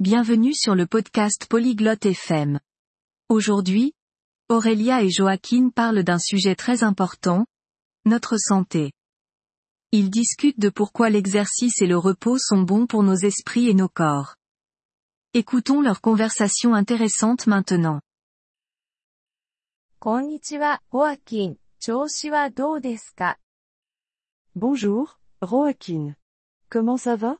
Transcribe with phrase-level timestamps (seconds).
[0.00, 2.58] Bienvenue sur le podcast Polyglotte FM.
[3.28, 3.92] Aujourd'hui,
[4.48, 7.44] Aurélia et Joaquin parlent d'un sujet très important,
[8.06, 8.92] notre santé.
[9.92, 13.90] Ils discutent de pourquoi l'exercice et le repos sont bons pour nos esprits et nos
[13.90, 14.36] corps.
[15.34, 18.00] Écoutons leur conversation intéressante maintenant.
[24.54, 26.16] Bonjour, Joaquin.
[26.70, 27.36] Comment ça va?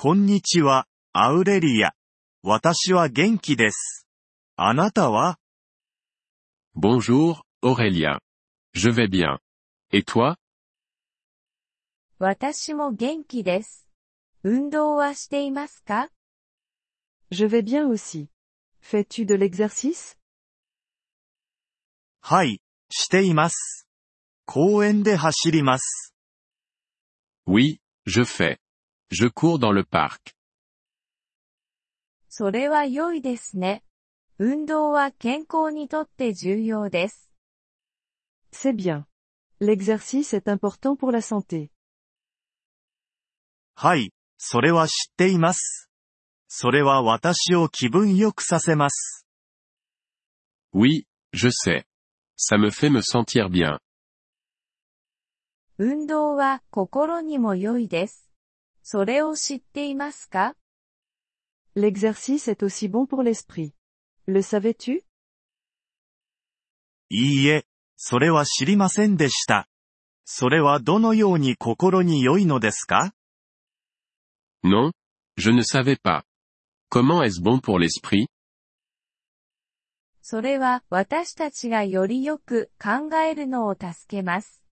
[0.00, 1.90] こんにちは、アウレリア。
[2.44, 4.06] 私は元気です。
[4.54, 5.40] あなたは
[6.76, 8.20] Bonjour, Aurélia.
[8.74, 9.40] Je vais bien.
[9.90, 10.36] Et toi
[12.20, 13.88] 私も元気です。
[14.44, 16.10] 運動はしていますか
[17.32, 18.28] Je vais bien aussi.
[18.80, 20.16] Fais-tu de l'exercice
[22.20, 23.88] はい、しています。
[24.46, 26.14] 公園で走ります。
[27.48, 28.58] Oui, je fais.
[29.10, 30.34] Je cours dans le parc.
[32.28, 33.82] それは良いですね。
[34.38, 37.30] 運動は健康にとって重要です。
[38.52, 39.06] C'est bien.
[39.60, 41.70] L'exercice est important pour la santé.
[43.74, 45.90] はい、それは知っています。
[46.46, 49.26] それは私を気分良くさせます。
[50.72, 51.84] Oui, je sais.
[52.36, 53.78] Ça me fait me sentir bien.
[55.78, 58.27] 運動は心にも良いです。
[58.90, 60.54] それを知っていますか
[61.76, 63.74] L'exercice est aussi bon pour l'esprit.
[64.26, 65.02] Le savais-tu
[67.10, 67.66] いいえ、
[67.98, 69.68] それは知りませんでした。
[70.24, 73.12] それはどのように心に良いのですか
[74.64, 74.92] Non,
[75.36, 76.22] je ne savais pas.
[76.90, 78.28] Comment est-ce bon pour l'esprit
[80.22, 84.64] それは私たちがよりよく考えるのを助けます。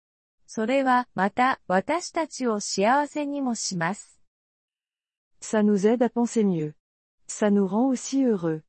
[0.47, 4.19] それはまた私たちを幸せにもします。
[5.41, 6.73] Ça nous aide à penser mieux.
[7.27, 8.63] Ça nous rend aussi heureux.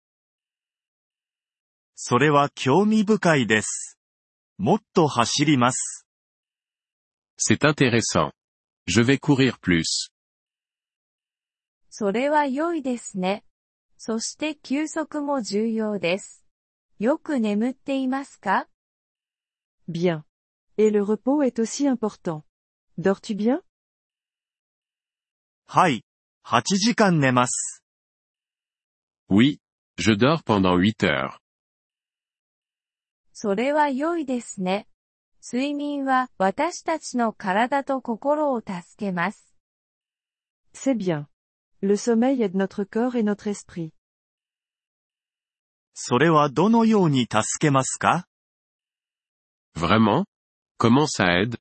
[1.94, 3.98] それは興味深いです。
[4.58, 6.06] もっと走ります。
[7.38, 8.32] C'est intéressant.
[8.86, 10.10] Je vais courir plus.
[11.90, 13.44] それは良いですね。
[13.96, 16.44] そして休息も重要です。
[16.98, 18.66] よく眠っていますか
[19.88, 20.27] Bien.
[20.77, 22.43] Et le repos est aussi important.
[22.97, 23.61] Dors-tu bien
[25.65, 26.03] はい、
[26.45, 27.83] 8時間寝ます。
[29.29, 29.59] Oui,
[29.97, 31.39] je dors pendant 8 heures.
[33.33, 34.87] それは良いですね。
[35.41, 39.53] 睡眠は私たちの体と心を助けます。
[40.73, 41.27] C'est bien.
[41.81, 43.91] Le sommeil aide notre corps et notre esprit.
[45.93, 48.27] それはどのように助けますか
[49.75, 50.25] Vraiment
[50.77, 51.57] Comment ça aide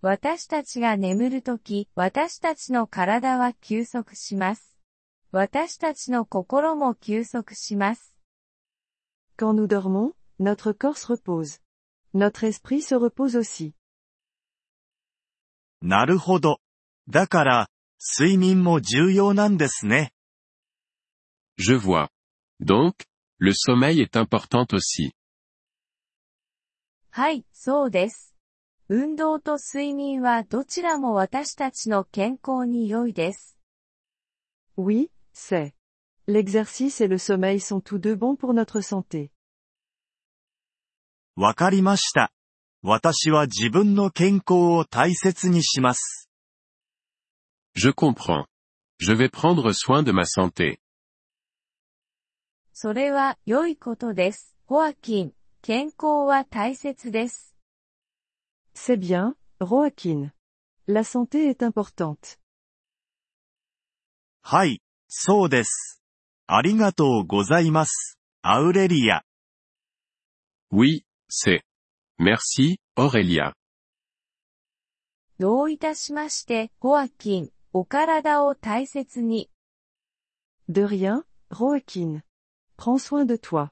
[0.00, 4.76] 私たちが眠るとき、私たちの体は休息します。
[5.32, 8.14] 私たちの心も休息します。
[9.38, 11.60] Quand nous dormons, notre corps se repose.
[12.14, 13.72] Notre esprit se repose aussi.
[15.80, 16.60] なるほど。
[17.08, 17.70] だから、
[18.18, 20.12] 睡眠も重要なんですね。
[21.58, 22.08] Je vois.
[22.60, 23.06] Donc,
[23.38, 25.12] le sommeil est important aussi.
[27.11, 28.35] はい、そうです。
[28.87, 33.57] 運動と睡眠はどちらも私たちの健康に良いです。
[34.77, 35.73] Oui, c'est.
[36.27, 39.31] L'exercice et le sommeil sont tous deux bons pour notre santé.
[41.35, 42.31] わかりました。
[42.81, 46.29] 私は自分の健康を大切にします。
[47.75, 48.45] Je comprends.
[48.99, 50.79] Je vais prendre soin de ma santé.
[52.73, 54.55] それは良いことです。
[54.65, 57.53] ホアキン、健康は大切です。
[58.73, 60.31] C'est bien, Joaquin.
[60.87, 62.39] La santé est importante.
[64.41, 66.01] はい、そうです。
[66.47, 68.17] ありがとうございます。
[68.41, 69.23] アウレリア。
[70.71, 71.61] Oui, c'est.
[72.17, 73.53] Merci, Aurélia.
[75.39, 79.49] どういたしまして、ホアキン、お体を大切に。
[80.69, 82.21] De rien, Joaquin.
[82.77, 83.71] Prends soin de toi.